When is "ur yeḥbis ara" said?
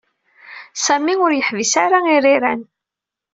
1.25-1.99